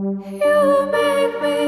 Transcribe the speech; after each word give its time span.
You 0.00 0.88
make 0.92 1.42
me 1.42 1.67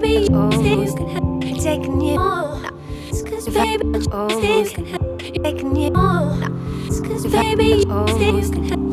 baby, 0.00 0.28
oh, 0.32 0.50
you 0.52 0.94
can 0.94 1.06
oh. 1.16 1.40
have 1.46 1.62
taken 1.62 2.00
you 2.00 2.18
all. 2.18 2.60
Cause 3.26 3.48
baby, 3.48 3.86
you 3.86 4.70
can 4.70 4.86
have 4.86 5.18
taken 5.42 5.76
you 5.76 5.90
all. 5.94 6.38
Oh. 6.40 7.02
Cause 7.04 7.26
baby, 7.26 7.64
you 7.64 7.84
oh. 7.88 8.06
can. 8.06 8.87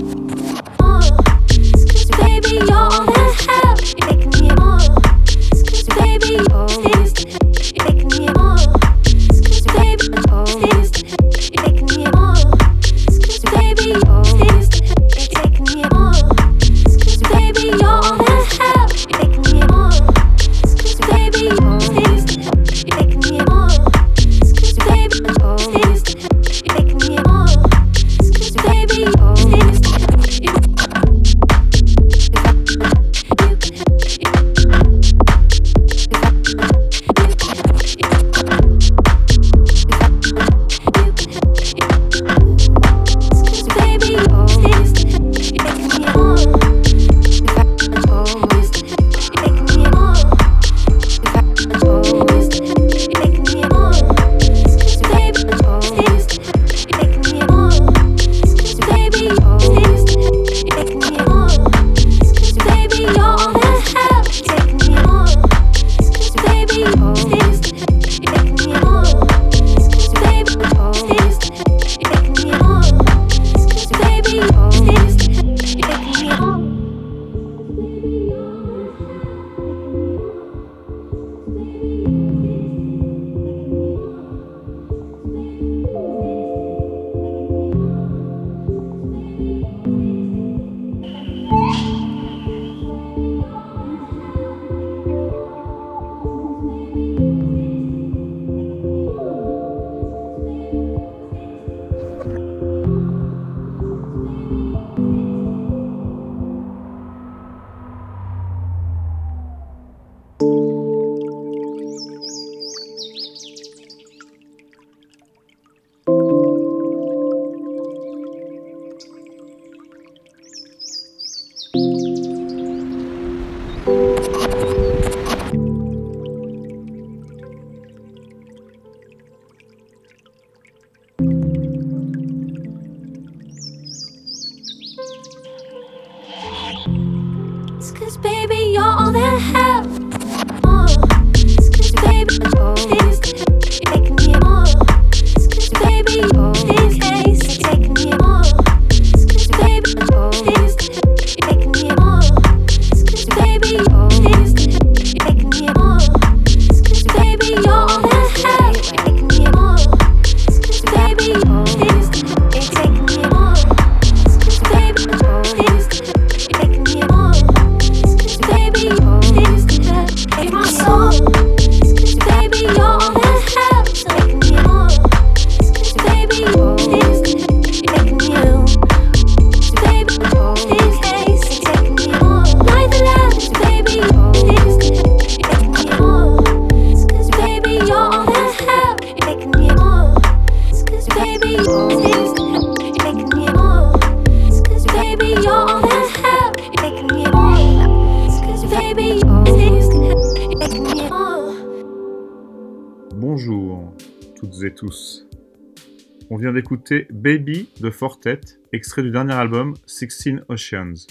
Baby 206.93 207.69
de 207.79 207.89
Fortet, 207.89 208.41
extrait 208.71 209.01
du 209.01 209.09
dernier 209.09 209.33
album 209.33 209.73
Sixteen 209.87 210.43
Oceans. 210.49 211.07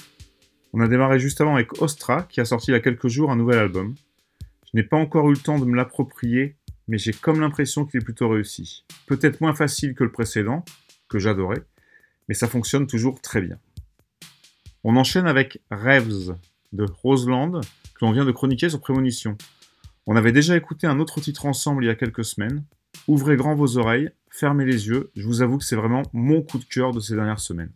On 0.72 0.80
a 0.80 0.86
démarré 0.88 1.18
juste 1.18 1.40
avant 1.40 1.54
avec 1.54 1.82
Ostra, 1.82 2.22
qui 2.22 2.40
a 2.40 2.44
sorti 2.44 2.70
il 2.70 2.74
y 2.74 2.76
a 2.76 2.80
quelques 2.80 3.08
jours 3.08 3.32
un 3.32 3.36
nouvel 3.36 3.58
album. 3.58 3.94
Je 4.40 4.70
n'ai 4.74 4.84
pas 4.84 4.96
encore 4.96 5.28
eu 5.30 5.34
le 5.34 5.38
temps 5.38 5.58
de 5.58 5.64
me 5.64 5.74
l'approprier, 5.74 6.56
mais 6.86 6.98
j'ai 6.98 7.12
comme 7.12 7.40
l'impression 7.40 7.84
qu'il 7.84 8.00
est 8.00 8.04
plutôt 8.04 8.28
réussi. 8.28 8.84
Peut-être 9.06 9.40
moins 9.40 9.54
facile 9.54 9.94
que 9.94 10.04
le 10.04 10.12
précédent, 10.12 10.64
que 11.08 11.18
j'adorais, 11.18 11.62
mais 12.28 12.34
ça 12.34 12.46
fonctionne 12.46 12.86
toujours 12.86 13.20
très 13.20 13.40
bien. 13.40 13.58
On 14.84 14.96
enchaîne 14.96 15.26
avec 15.26 15.60
Rêves 15.70 16.36
de 16.72 16.84
Roseland, 17.02 17.60
que 17.94 18.04
l'on 18.04 18.12
vient 18.12 18.24
de 18.24 18.32
chroniquer 18.32 18.68
sur 18.68 18.80
Prémonition. 18.80 19.36
On 20.06 20.14
avait 20.14 20.32
déjà 20.32 20.56
écouté 20.56 20.86
un 20.86 21.00
autre 21.00 21.20
titre 21.20 21.46
ensemble 21.46 21.84
il 21.84 21.88
y 21.88 21.90
a 21.90 21.94
quelques 21.96 22.24
semaines. 22.24 22.64
Ouvrez 23.06 23.36
grand 23.36 23.54
vos 23.54 23.76
oreilles, 23.76 24.10
fermez 24.30 24.64
les 24.64 24.86
yeux, 24.88 25.10
je 25.14 25.26
vous 25.26 25.42
avoue 25.42 25.58
que 25.58 25.64
c'est 25.64 25.76
vraiment 25.76 26.02
mon 26.14 26.40
coup 26.40 26.58
de 26.58 26.64
cœur 26.64 26.92
de 26.92 27.00
ces 27.00 27.14
dernières 27.14 27.38
semaines. 27.38 27.72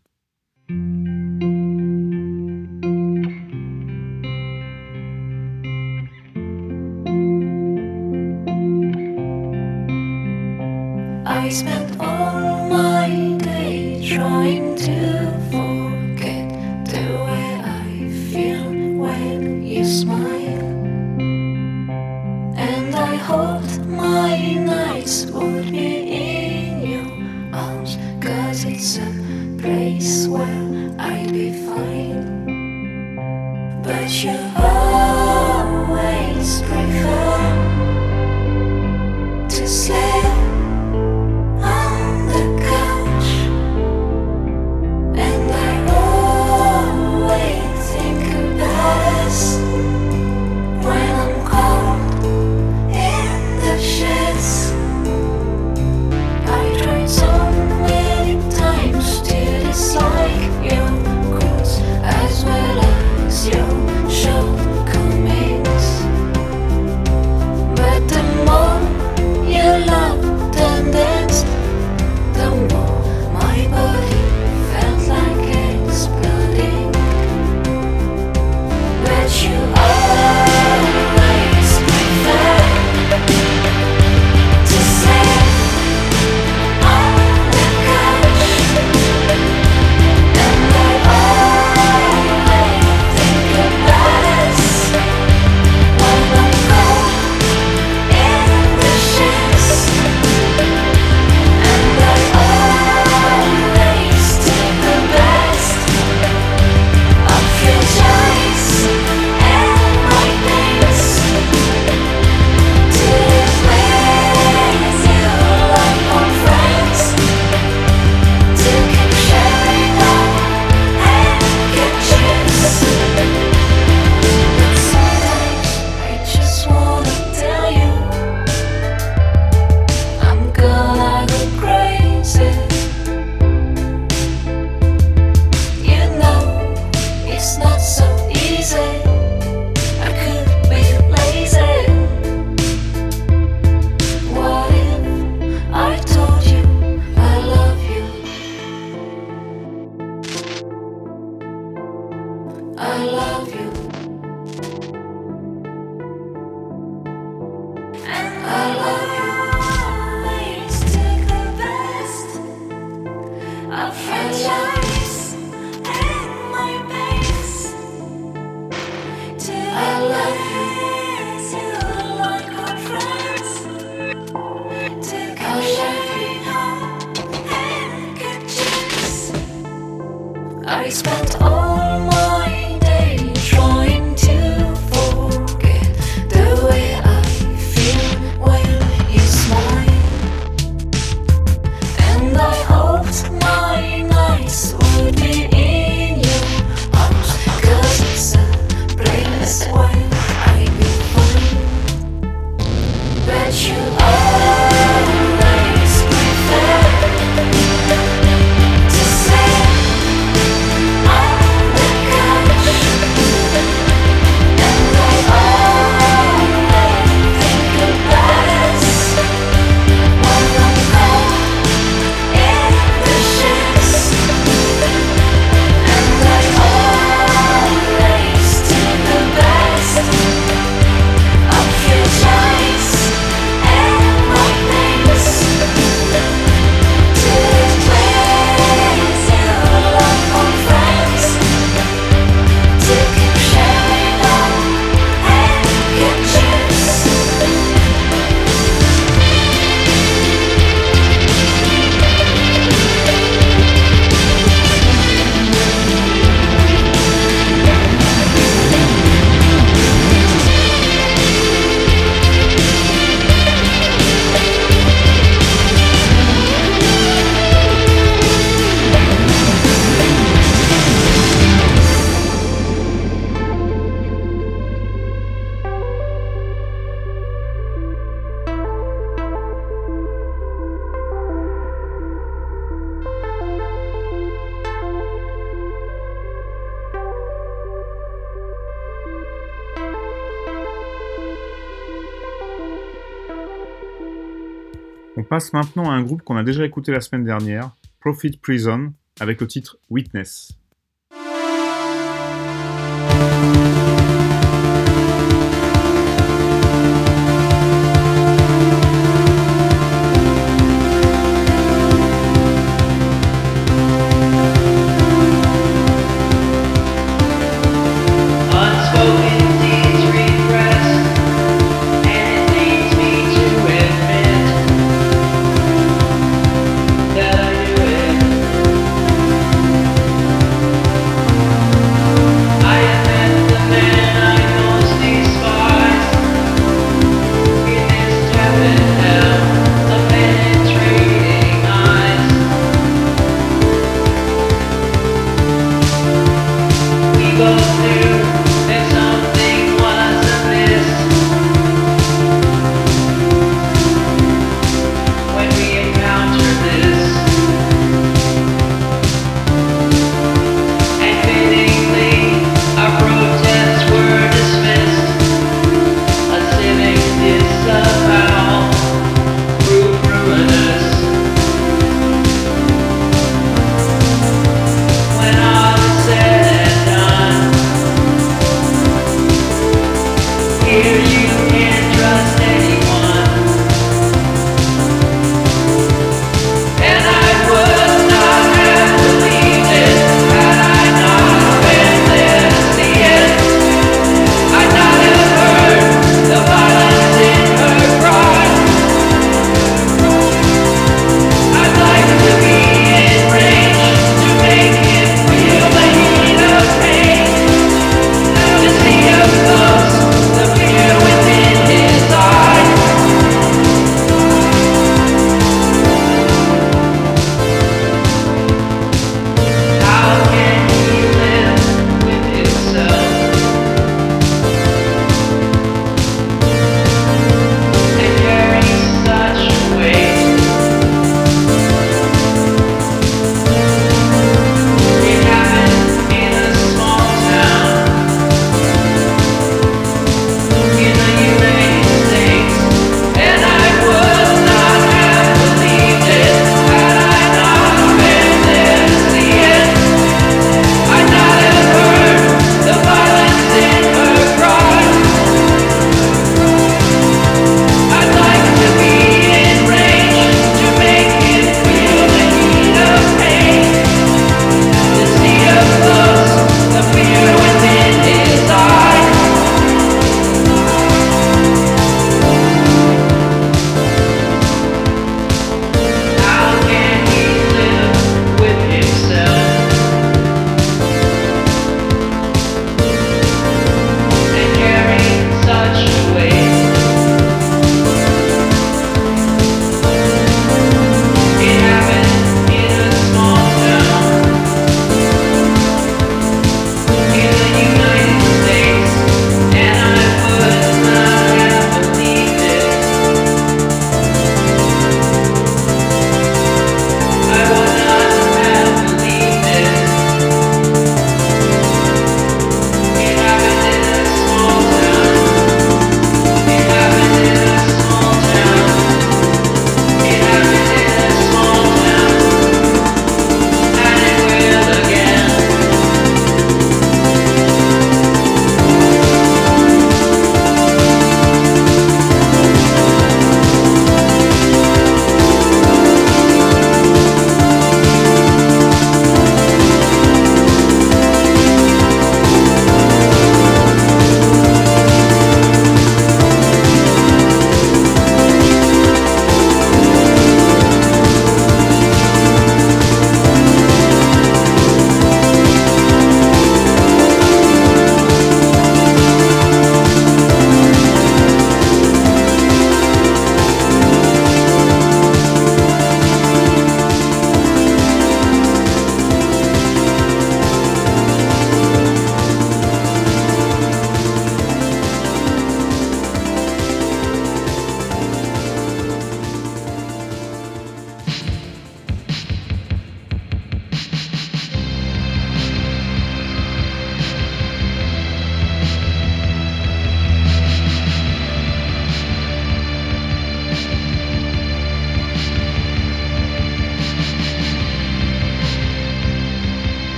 Passe 295.38 295.52
maintenant 295.52 295.88
à 295.88 295.92
un 295.92 296.02
groupe 296.02 296.22
qu'on 296.22 296.36
a 296.36 296.42
déjà 296.42 296.64
écouté 296.64 296.90
la 296.90 297.00
semaine 297.00 297.22
dernière, 297.22 297.70
Profit 298.00 298.36
Prison, 298.42 298.92
avec 299.20 299.40
le 299.40 299.46
titre 299.46 299.78
Witness. 299.88 300.57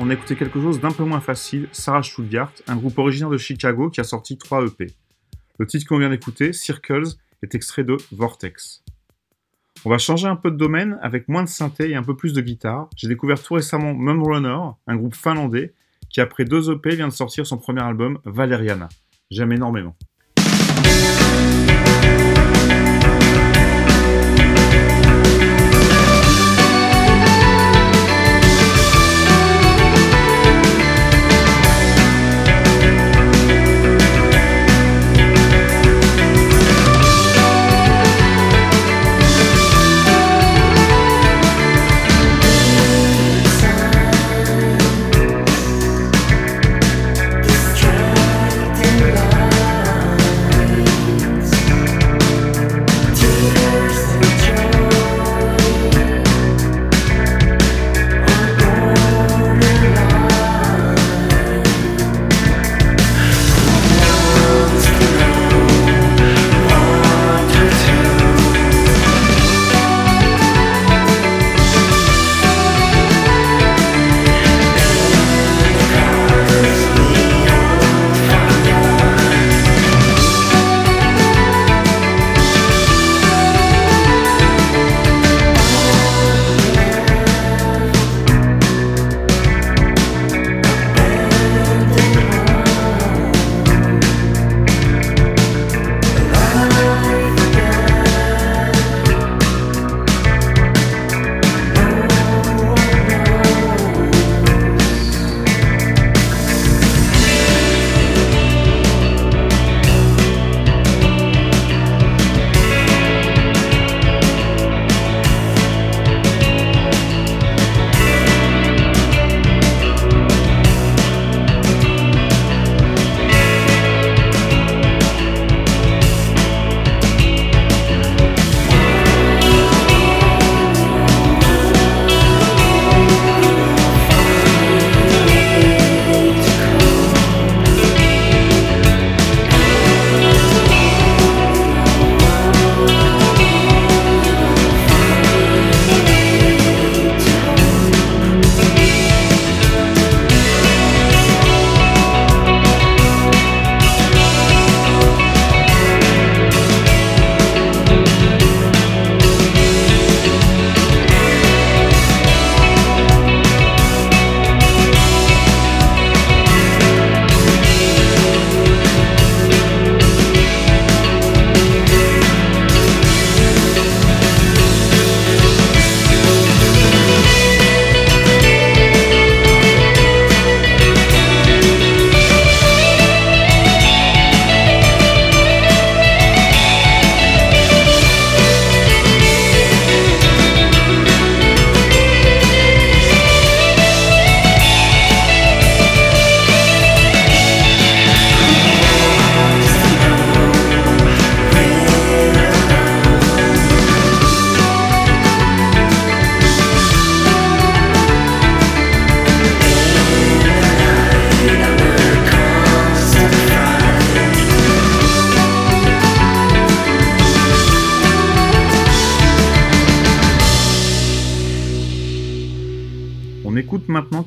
On 0.00 0.10
a 0.10 0.14
écouté 0.14 0.34
quelque 0.34 0.60
chose 0.60 0.80
d'un 0.80 0.90
peu 0.90 1.04
moins 1.04 1.20
facile, 1.20 1.68
Sarah 1.70 2.02
Stuttgart, 2.02 2.50
un 2.66 2.74
groupe 2.74 2.98
originaire 2.98 3.30
de 3.30 3.38
Chicago 3.38 3.88
qui 3.88 4.00
a 4.00 4.04
sorti 4.04 4.36
3 4.36 4.66
EP. 4.66 4.88
Le 5.60 5.66
titre 5.66 5.86
qu'on 5.86 5.98
vient 5.98 6.10
d'écouter, 6.10 6.52
Circles, 6.52 7.06
est 7.44 7.54
extrait 7.54 7.84
de 7.84 7.96
Vortex. 8.10 8.82
On 9.84 9.90
va 9.90 9.98
changer 9.98 10.26
un 10.26 10.34
peu 10.34 10.50
de 10.50 10.56
domaine 10.56 10.98
avec 11.02 11.28
moins 11.28 11.44
de 11.44 11.48
synthé 11.48 11.88
et 11.88 11.94
un 11.94 12.02
peu 12.02 12.16
plus 12.16 12.32
de 12.32 12.40
guitare. 12.40 12.90
J'ai 12.96 13.06
découvert 13.06 13.40
tout 13.40 13.54
récemment 13.54 13.94
Mumrunner, 13.94 14.72
un 14.88 14.96
groupe 14.96 15.14
finlandais 15.14 15.72
qui 16.10 16.20
après 16.20 16.44
deux 16.44 16.72
EP 16.72 16.96
vient 16.96 17.06
de 17.06 17.12
sortir 17.12 17.46
son 17.46 17.58
premier 17.58 17.82
album 17.82 18.18
Valeriana. 18.24 18.88
J'aime 19.30 19.52
énormément. 19.52 19.94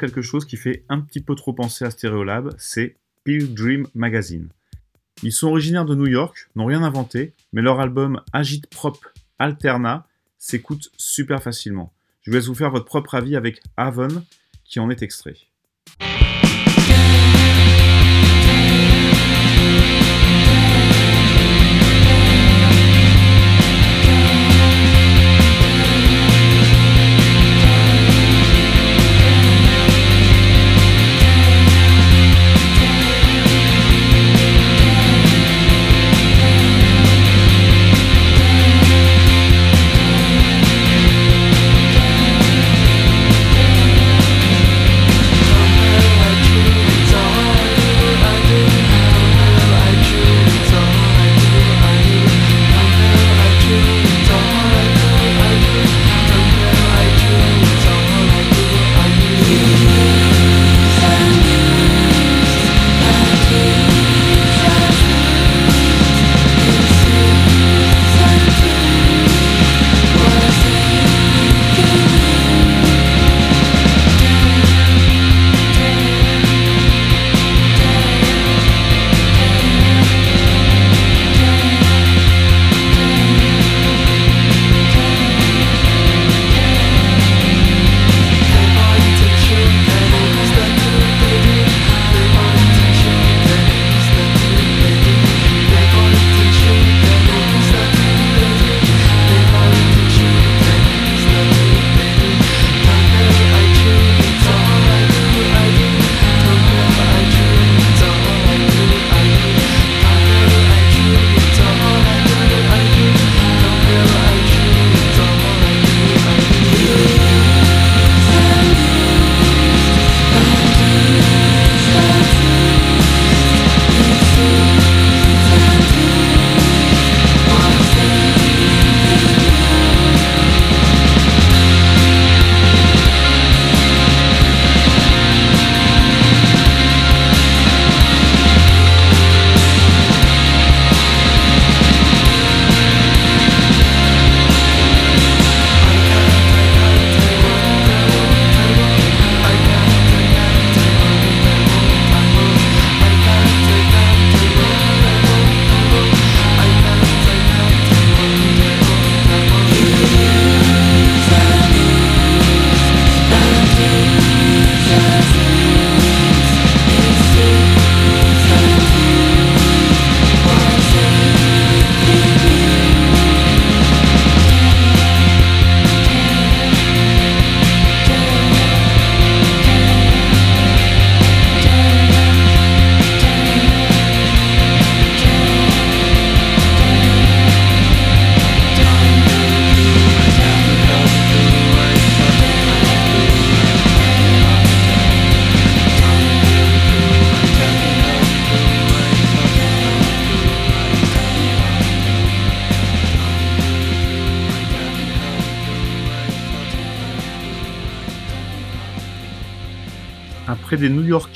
Quelque 0.01 0.21
chose 0.21 0.45
qui 0.45 0.57
fait 0.57 0.83
un 0.89 0.99
petit 0.99 1.21
peu 1.21 1.35
trop 1.35 1.53
penser 1.53 1.85
à 1.85 1.91
Stereolab, 1.91 2.53
c'est 2.57 2.97
Dream 3.25 3.87
Magazine. 3.93 4.49
Ils 5.23 5.31
sont 5.31 5.49
originaires 5.49 5.85
de 5.85 5.95
New 5.95 6.07
York, 6.07 6.49
n'ont 6.55 6.65
rien 6.65 6.81
inventé, 6.81 7.33
mais 7.53 7.61
leur 7.61 7.79
album 7.79 8.21
Agite 8.33 8.67
Prop 8.67 8.97
Alterna 9.37 10.07
s'écoute 10.39 10.89
super 10.97 11.43
facilement. 11.43 11.93
Je 12.23 12.31
vais 12.31 12.39
vous 12.39 12.55
faire 12.55 12.71
votre 12.71 12.85
propre 12.85 13.13
avis 13.13 13.35
avec 13.35 13.61
Avon 13.77 14.25
qui 14.65 14.79
en 14.79 14.89
est 14.89 15.03
extrait. 15.03 15.37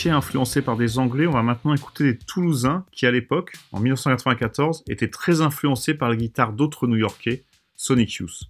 Influencés 0.10 0.62
par 0.62 0.78
des 0.78 1.00
Anglais, 1.00 1.28
on 1.28 1.32
va 1.32 1.44
maintenant 1.44 1.74
écouter 1.74 2.04
des 2.04 2.18
Toulousains 2.18 2.86
qui, 2.92 3.06
à 3.06 3.12
l'époque, 3.12 3.54
en 3.72 3.80
1994, 3.80 4.84
étaient 4.88 5.10
très 5.10 5.42
influencés 5.42 5.94
par 5.94 6.10
la 6.10 6.16
guitare 6.16 6.54
d'autres 6.54 6.88
New-Yorkais, 6.88 7.44
Sonic 7.76 8.14
Youth. 8.16 8.44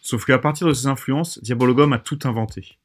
Sauf 0.00 0.24
qu'à 0.24 0.38
partir 0.38 0.66
de 0.66 0.72
ces 0.72 0.86
influences, 0.86 1.42
Diabologum 1.42 1.92
a 1.92 1.98
tout 1.98 2.18
inventé. 2.24 2.78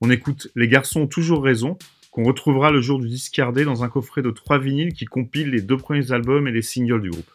On 0.00 0.10
écoute 0.10 0.48
Les 0.54 0.68
garçons 0.68 1.02
ont 1.02 1.06
toujours 1.06 1.42
raison, 1.42 1.78
qu'on 2.10 2.24
retrouvera 2.24 2.70
le 2.70 2.80
jour 2.80 3.00
du 3.00 3.08
discardé 3.08 3.64
dans 3.64 3.82
un 3.82 3.88
coffret 3.88 4.22
de 4.22 4.30
trois 4.30 4.58
vinyles 4.58 4.92
qui 4.92 5.06
compile 5.06 5.50
les 5.50 5.62
deux 5.62 5.78
premiers 5.78 6.12
albums 6.12 6.46
et 6.46 6.52
les 6.52 6.62
singles 6.62 7.00
du 7.00 7.10
groupe. 7.10 7.30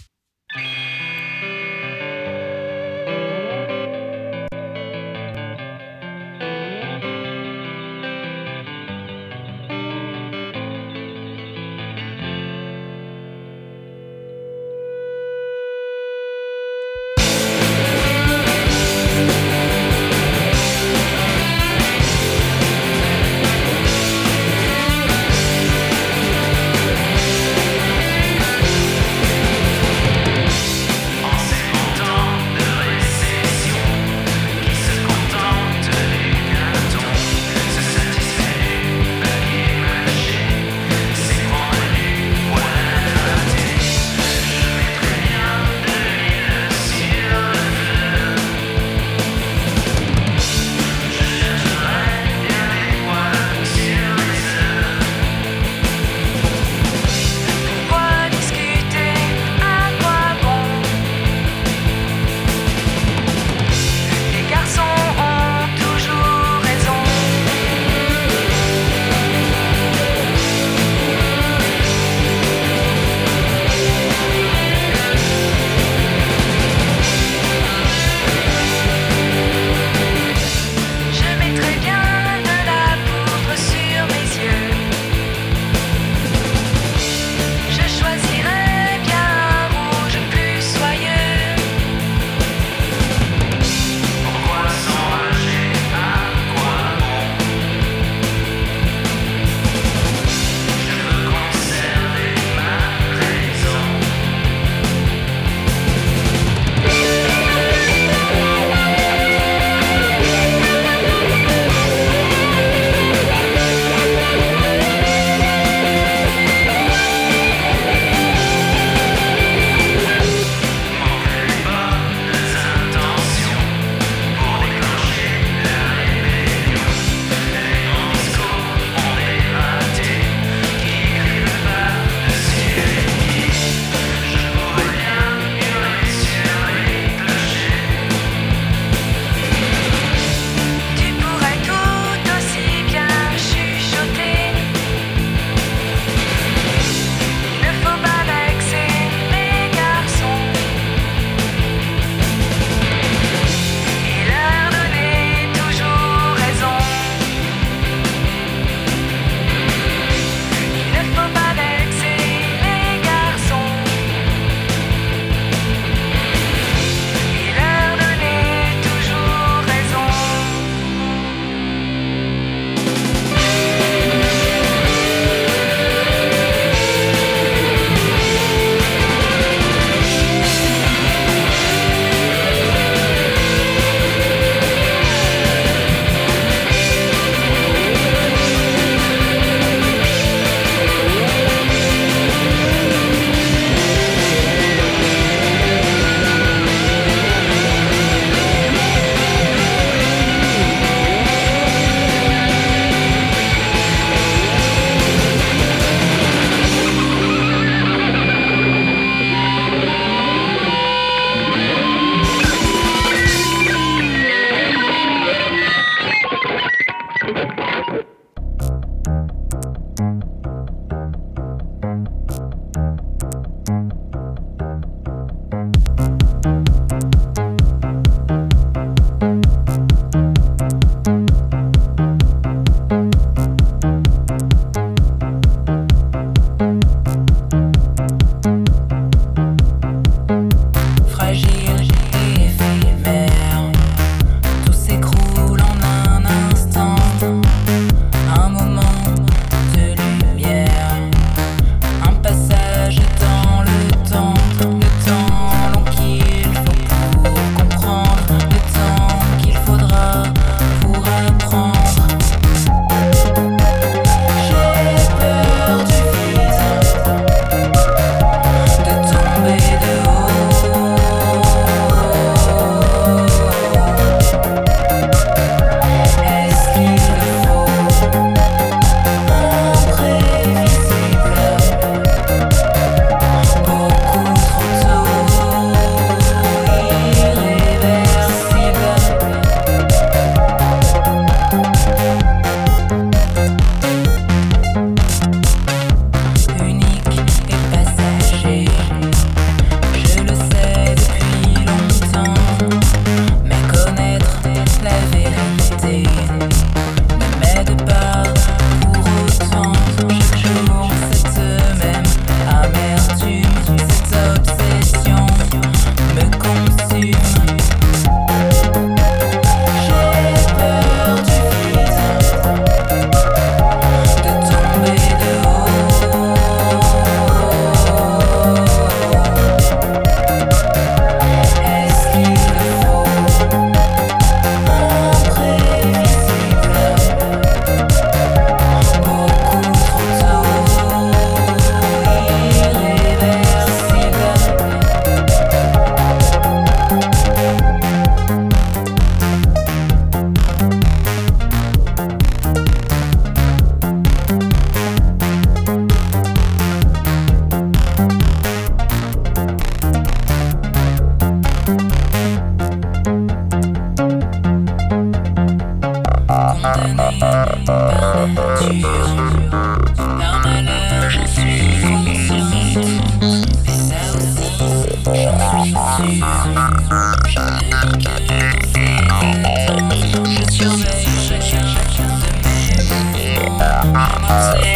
On 384.29 384.66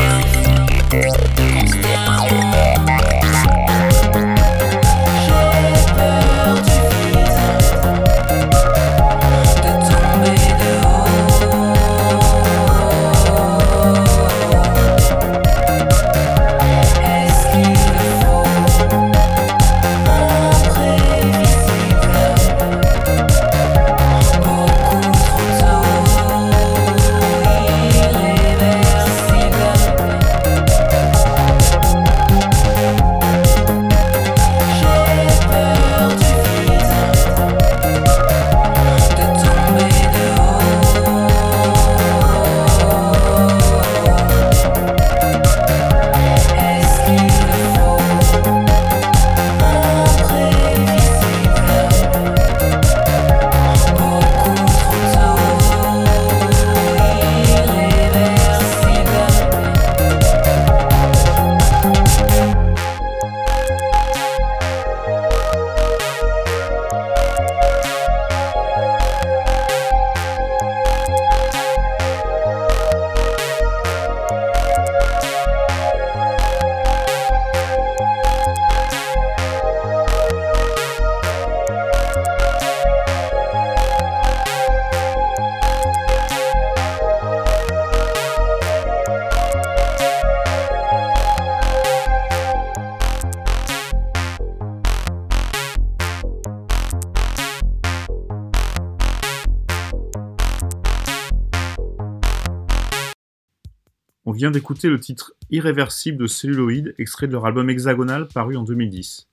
d'écouter 104.49 104.89
le 104.89 104.99
titre 104.99 105.33
Irréversible 105.51 106.17
de 106.17 106.25
Celluloid, 106.25 106.95
extrait 106.97 107.27
de 107.27 107.33
leur 107.33 107.45
album 107.45 107.69
Hexagonal 107.69 108.27
paru 108.27 108.57
en 108.57 108.63
2010. 108.63 109.27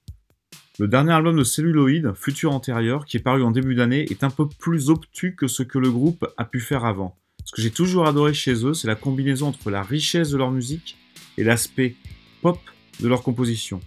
Le 0.78 0.86
dernier 0.86 1.12
album 1.12 1.38
de 1.38 1.44
Celluloid, 1.44 2.14
Futur 2.14 2.52
Antérieur, 2.52 3.06
qui 3.06 3.16
est 3.16 3.20
paru 3.20 3.42
en 3.42 3.50
début 3.50 3.74
d'année, 3.74 4.04
est 4.10 4.22
un 4.22 4.30
peu 4.30 4.46
plus 4.46 4.90
obtus 4.90 5.34
que 5.34 5.48
ce 5.48 5.62
que 5.62 5.78
le 5.78 5.90
groupe 5.90 6.26
a 6.36 6.44
pu 6.44 6.60
faire 6.60 6.84
avant. 6.84 7.16
Ce 7.44 7.52
que 7.52 7.62
j'ai 7.62 7.70
toujours 7.70 8.06
adoré 8.06 8.34
chez 8.34 8.66
eux, 8.66 8.74
c'est 8.74 8.86
la 8.86 8.96
combinaison 8.96 9.48
entre 9.48 9.70
la 9.70 9.82
richesse 9.82 10.30
de 10.30 10.36
leur 10.36 10.50
musique 10.50 10.98
et 11.38 11.44
l'aspect 11.44 11.94
pop 12.42 12.58
de 13.00 13.08
leur 13.08 13.22
composition. 13.22 13.80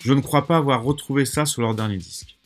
Je 0.00 0.14
ne 0.14 0.20
crois 0.20 0.46
pas 0.46 0.56
avoir 0.56 0.82
retrouvé 0.82 1.26
ça 1.26 1.44
sur 1.44 1.60
leur 1.60 1.74
dernier 1.74 1.98
disque. 1.98 2.38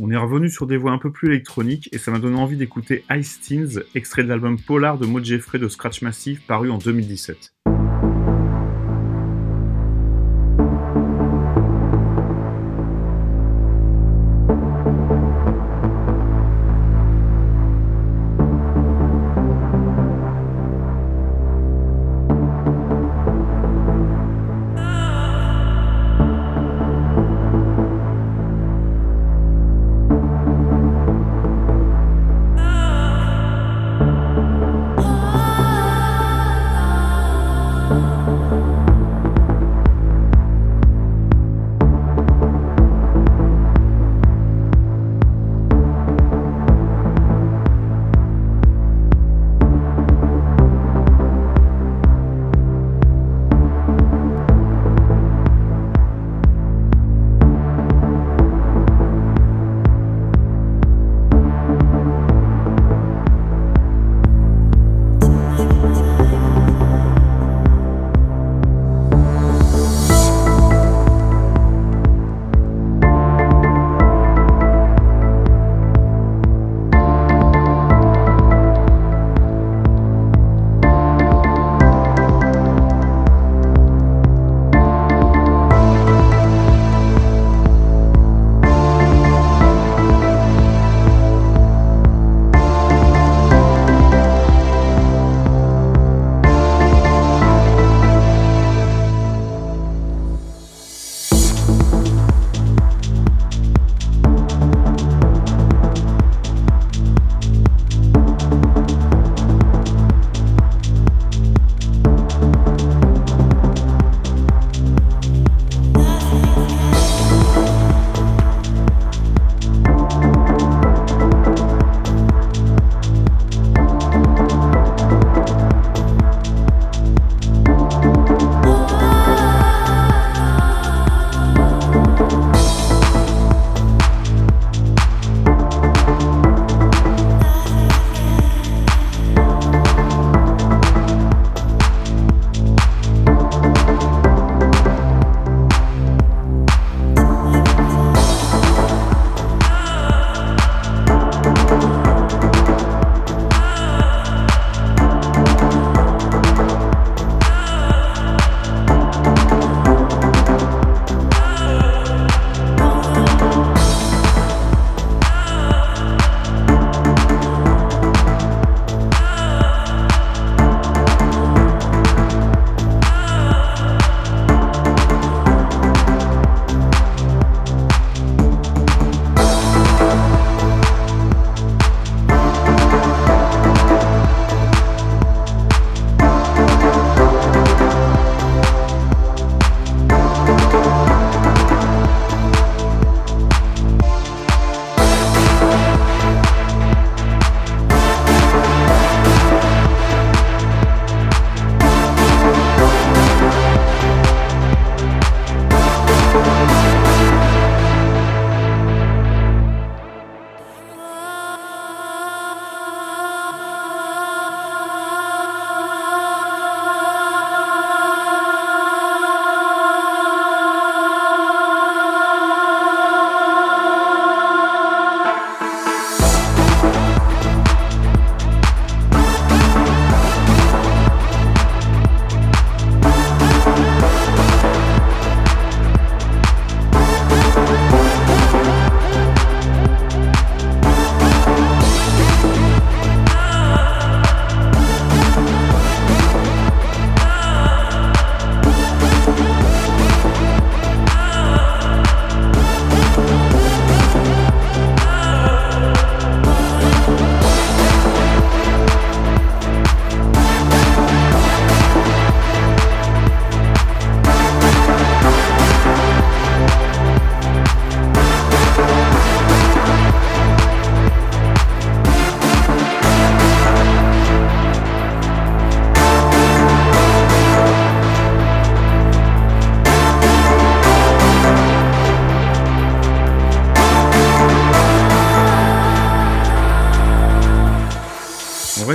On 0.00 0.10
est 0.12 0.16
revenu 0.16 0.48
sur 0.48 0.68
des 0.68 0.76
voix 0.76 0.92
un 0.92 0.98
peu 0.98 1.10
plus 1.10 1.28
électroniques 1.28 1.88
et 1.90 1.98
ça 1.98 2.12
m'a 2.12 2.20
donné 2.20 2.36
envie 2.36 2.56
d'écouter 2.56 3.04
Ice 3.10 3.40
Teens, 3.40 3.82
extrait 3.96 4.22
de 4.22 4.28
l'album 4.28 4.56
Polar 4.56 4.96
de 4.96 5.06
Maud 5.06 5.24
Jeffrey 5.24 5.58
de 5.58 5.66
Scratch 5.66 6.02
Massive 6.02 6.40
paru 6.46 6.70
en 6.70 6.78
2017. 6.78 7.57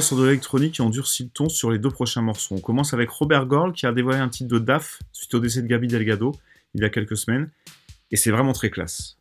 Sur 0.04 0.18
de 0.18 0.26
l'électronique 0.26 0.80
et 0.80 0.84
on 0.84 0.89
durcit 0.89 1.24
le 1.24 1.30
ton 1.30 1.49
sur 1.49 1.72
les 1.72 1.80
deux 1.80 1.89
prochains 1.89 2.22
morceaux. 2.22 2.56
On 2.56 2.62
commence 2.62 2.93
avec 2.93 3.10
Robert 3.10 3.47
Gorl 3.47 3.74
qui 3.74 3.88
a 3.88 3.91
dévoilé 3.91 4.20
un 4.20 4.30
titre 4.30 4.54
de 4.54 4.60
DAF 4.60 4.99
suite 5.12 5.34
au 5.34 5.39
décès 5.39 5.62
de 5.62 5.68
Gabi 5.68 5.88
Delgado 5.88 6.36
il 6.76 6.82
y 6.82 6.86
a 6.86 6.89
quelques 6.89 7.18
semaines. 7.18 7.49
Et 8.12 8.16
c'est 8.16 8.32
vraiment 8.32 8.54
très 8.54 8.70
classe. 8.70 9.18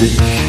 music 0.00 0.43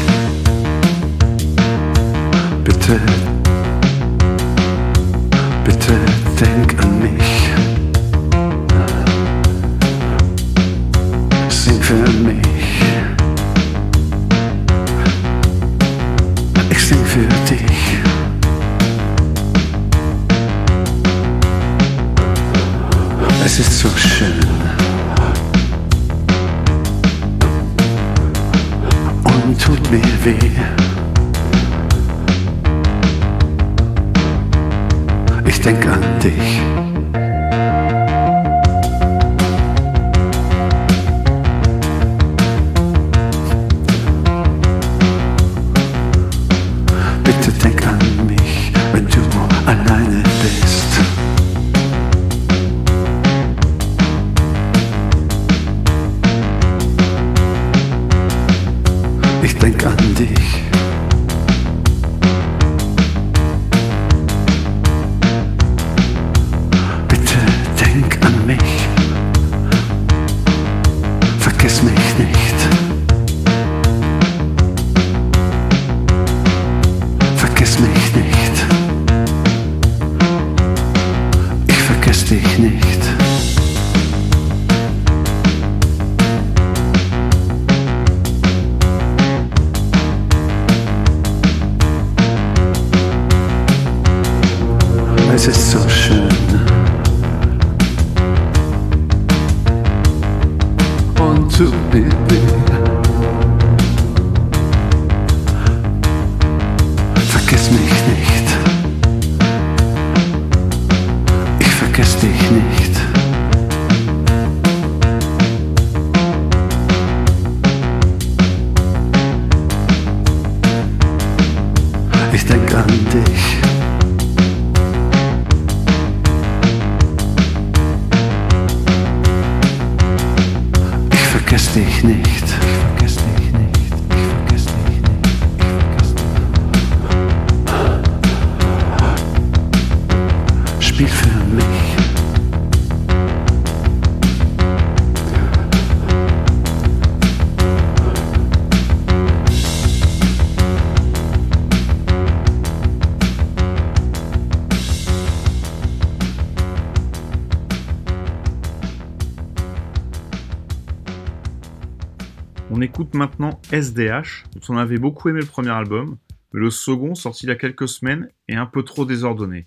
maintenant 163.26 163.60
SDH, 163.72 164.44
dont 164.54 164.74
on 164.74 164.76
avait 164.76 164.98
beaucoup 164.98 165.28
aimé 165.28 165.40
le 165.40 165.46
premier 165.46 165.70
album, 165.70 166.16
mais 166.52 166.60
le 166.60 166.70
second, 166.70 167.16
sorti 167.16 167.46
il 167.46 167.48
y 167.48 167.52
a 167.52 167.56
quelques 167.56 167.88
semaines, 167.88 168.30
est 168.46 168.54
un 168.54 168.66
peu 168.66 168.84
trop 168.84 169.04
désordonné. 169.04 169.66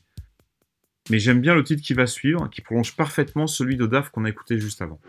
Mais 1.09 1.19
j'aime 1.19 1.41
bien 1.41 1.55
le 1.55 1.63
titre 1.63 1.83
qui 1.83 1.93
va 1.93 2.07
suivre, 2.07 2.49
qui 2.49 2.61
prolonge 2.61 2.95
parfaitement 2.95 3.47
celui 3.47 3.75
de 3.75 3.85
DAF 3.85 4.11
qu'on 4.11 4.23
a 4.23 4.29
écouté 4.29 4.59
juste 4.59 4.81
avant. 4.81 4.99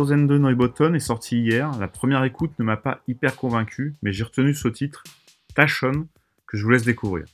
Einstürzende 0.00 0.38
Neubauten 0.38 0.94
est 0.94 1.00
sorti 1.00 1.42
hier. 1.42 1.70
La 1.78 1.86
première 1.86 2.24
écoute 2.24 2.52
ne 2.58 2.64
m'a 2.64 2.78
pas 2.78 3.02
hyper 3.06 3.36
convaincu, 3.36 3.96
mais 4.00 4.14
j'ai 4.14 4.24
retenu 4.24 4.54
ce 4.54 4.68
titre, 4.68 5.04
Tachon, 5.54 6.08
que 6.46 6.56
je 6.56 6.64
vous 6.64 6.70
laisse 6.70 6.84
découvrir. 6.84 7.26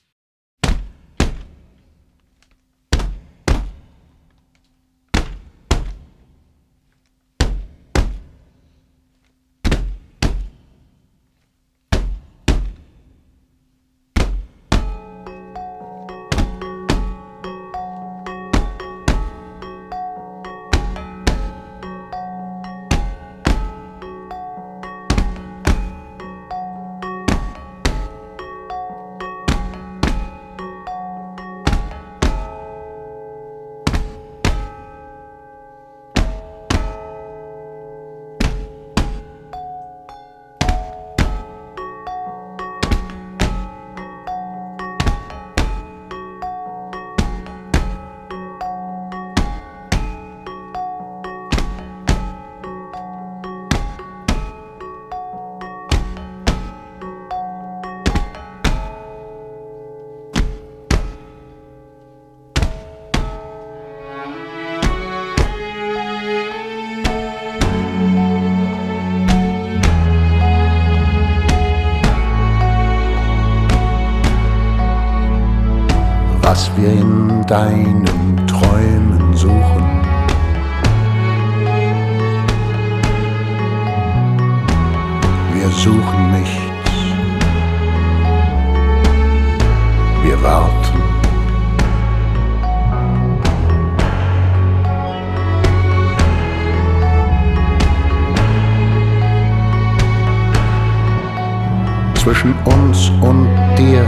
Zwischen 102.26 102.56
uns 102.64 103.08
und 103.20 103.46
dir 103.78 104.04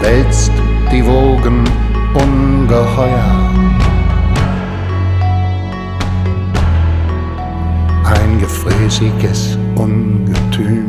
wälzt 0.00 0.50
die 0.90 1.06
Wogen 1.06 1.62
ungeheuer. 2.12 3.54
Ein 8.04 8.40
gefräßiges 8.40 9.56
Ungetüm. 9.76 10.88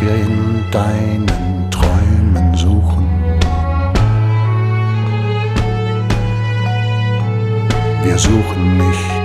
wir 0.00 0.14
in 0.14 0.64
deinen 0.70 1.70
Träumen 1.70 2.54
suchen. 2.54 3.08
Wir 8.04 8.18
suchen 8.18 8.76
nicht. 8.78 9.17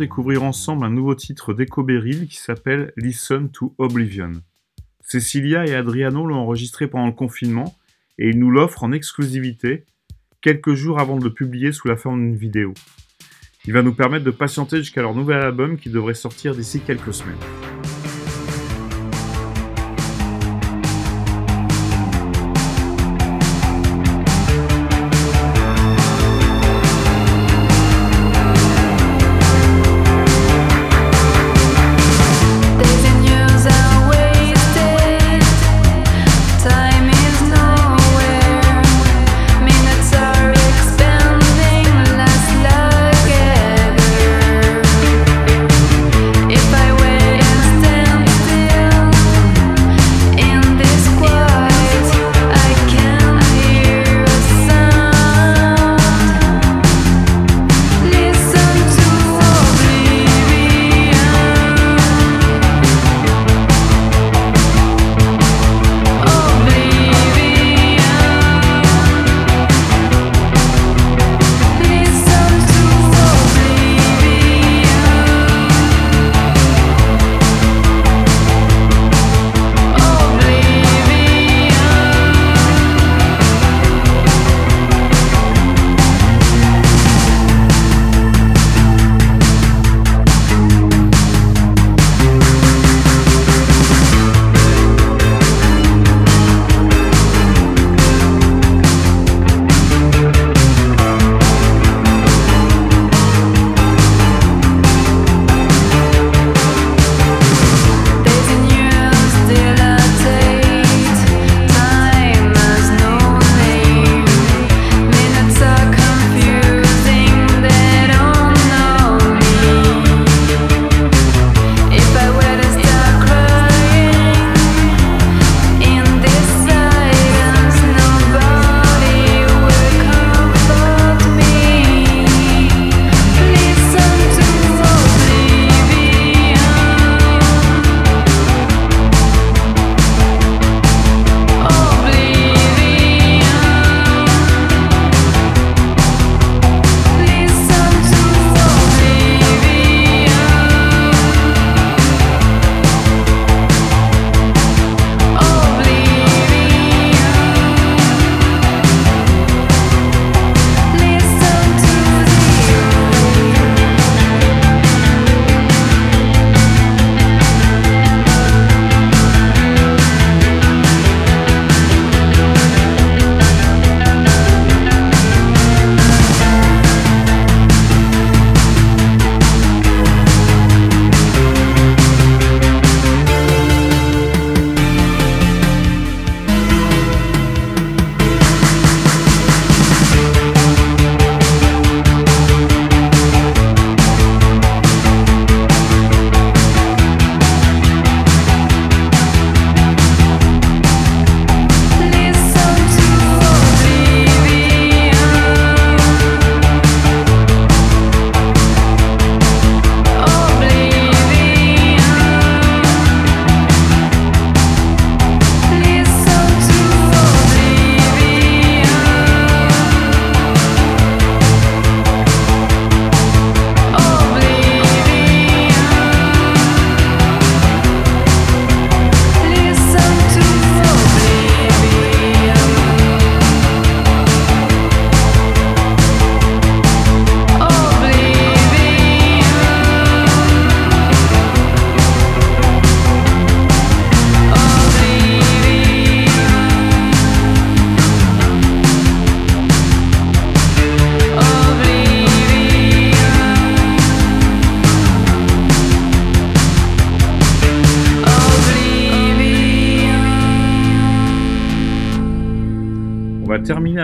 Découvrir 0.00 0.42
ensemble 0.42 0.84
un 0.84 0.90
nouveau 0.90 1.14
titre 1.14 1.54
d'Echo 1.54 1.84
Beryl 1.84 2.26
qui 2.26 2.38
s'appelle 2.38 2.92
Listen 2.96 3.50
to 3.50 3.74
Oblivion. 3.78 4.32
Cecilia 5.00 5.66
et 5.66 5.74
Adriano 5.74 6.26
l'ont 6.26 6.38
enregistré 6.38 6.88
pendant 6.88 7.06
le 7.06 7.12
confinement 7.12 7.76
et 8.18 8.30
ils 8.30 8.38
nous 8.38 8.50
l'offrent 8.50 8.82
en 8.82 8.92
exclusivité 8.92 9.84
quelques 10.40 10.74
jours 10.74 10.98
avant 10.98 11.18
de 11.18 11.24
le 11.24 11.34
publier 11.34 11.72
sous 11.72 11.86
la 11.86 11.96
forme 11.96 12.20
d'une 12.20 12.36
vidéo. 12.36 12.72
Il 13.66 13.74
va 13.74 13.82
nous 13.82 13.94
permettre 13.94 14.24
de 14.24 14.30
patienter 14.30 14.78
jusqu'à 14.78 15.02
leur 15.02 15.14
nouvel 15.14 15.42
album 15.42 15.76
qui 15.76 15.90
devrait 15.90 16.14
sortir 16.14 16.54
d'ici 16.54 16.80
quelques 16.80 17.12
semaines. 17.12 17.69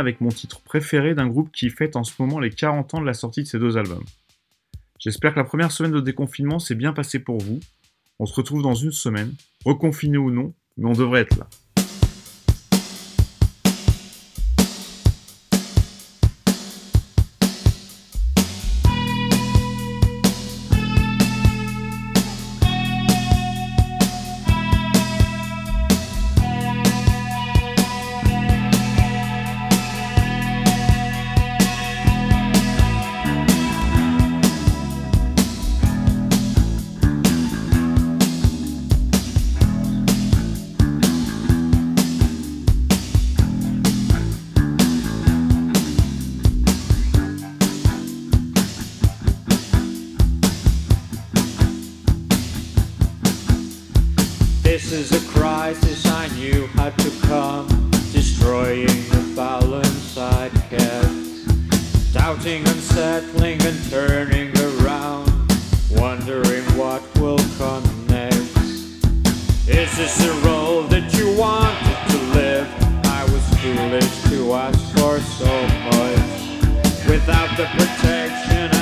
Avec 0.07 0.21
mon 0.21 0.29
titre 0.29 0.61
préféré 0.61 1.15
d'un 1.15 1.27
groupe 1.27 1.51
qui 1.53 1.69
fête 1.69 1.97
en 1.97 2.05
ce 2.05 2.13
moment 2.21 2.39
les 2.39 2.51
40 2.51 2.95
ans 2.95 3.01
de 3.01 3.07
la 3.07 3.15
sortie 3.15 3.43
de 3.43 3.49
ces 3.49 3.59
deux 3.59 3.77
albums. 3.77 4.05
J'espère 5.01 5.35
que 5.35 5.39
la 5.39 5.45
première 5.45 5.73
semaine 5.73 5.93
de 5.93 6.01
déconfinement 6.01 6.59
s'est 6.59 6.77
bien 6.77 6.93
passée 6.93 7.19
pour 7.19 7.39
vous. 7.39 7.61
On 8.19 8.27
se 8.27 8.35
retrouve 8.35 8.63
dans 8.63 8.75
une 8.75 8.93
semaine, 8.93 9.35
reconfiné 9.65 10.17
ou 10.17 10.31
non, 10.31 10.55
mais 10.77 10.89
on 10.89 10.93
devrait 10.93 11.23
être 11.23 11.37
là. 11.37 11.49
Crisis 55.81 56.07
I 56.07 56.29
knew 56.29 56.67
had 56.69 56.97
to 56.99 57.11
come, 57.27 57.91
destroying 58.13 58.87
the 58.87 59.33
balance 59.35 60.17
I'd 60.17 60.53
kept. 60.71 62.13
Doubting, 62.13 62.67
unsettling, 62.67 63.61
and 63.63 63.91
turning 63.91 64.53
around, 64.59 65.31
wondering 65.91 66.65
what 66.77 67.03
will 67.19 67.41
come 67.59 67.85
next. 68.09 68.57
Is 69.69 69.97
this 69.97 70.17
the 70.19 70.33
role 70.45 70.83
that 70.85 71.13
you 71.15 71.37
wanted 71.37 71.99
to 72.11 72.19
live? 72.35 72.69
I 73.05 73.25
was 73.25 73.45
foolish 73.61 74.23
to 74.31 74.53
ask 74.55 74.81
for 74.97 75.21
so 75.21 75.53
much. 75.91 77.07
Without 77.09 77.57
the 77.57 77.67
protection 77.77 78.76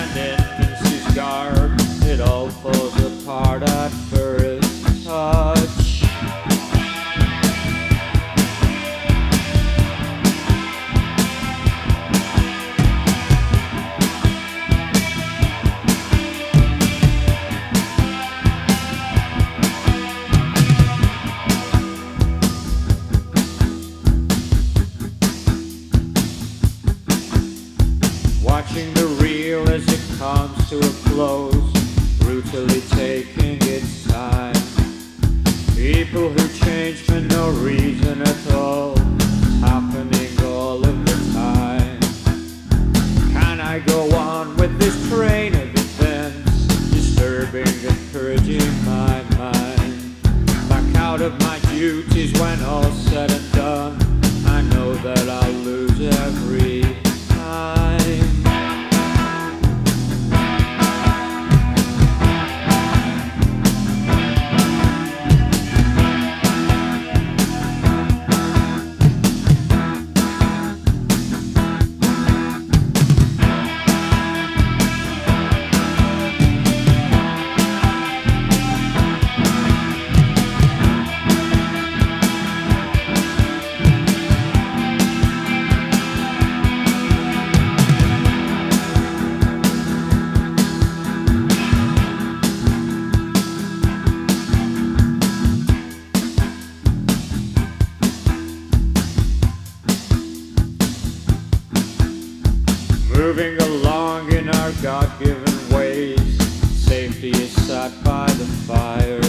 in 104.85 104.91
our 104.91 105.03
God 105.03 105.19
given 105.19 105.75
ways, 105.75 106.39
safety 106.71 107.31
is 107.31 107.67
sought 107.67 107.93
by 108.05 108.27
the 108.27 108.45
fire. 108.67 109.23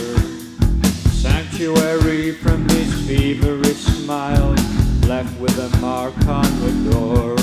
Sanctuary 1.12 2.34
from 2.34 2.68
these 2.68 3.08
feverish 3.08 3.78
smiles, 3.78 4.60
left 5.08 5.40
with 5.40 5.58
a 5.58 5.78
mark 5.78 6.16
on 6.28 6.50
the 6.60 6.92
door. 6.92 7.36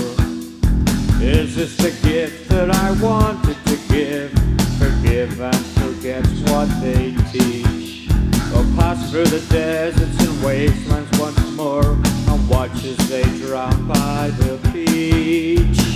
Is 1.23 1.57
this 1.57 1.77
the 1.77 1.91
gift 2.07 2.49
that 2.51 2.71
I 2.71 2.91
wanted 3.01 3.57
to 3.67 3.77
give? 3.89 4.31
Forgive 4.79 5.41
and 5.41 5.67
forget 5.81 6.27
what 6.51 6.69
they 6.81 7.15
teach. 7.31 8.11
Or 8.55 8.65
pass 8.77 9.11
through 9.11 9.27
the 9.27 9.41
deserts 9.49 10.27
and 10.27 10.45
wastelands 10.45 11.19
once 11.19 11.51
more 11.53 11.93
and 11.93 12.49
watch 12.49 12.85
as 12.85 12.99
they 13.09 13.25
drown 13.39 13.87
by 13.89 14.31
the 14.39 14.59
beach. 14.73 15.93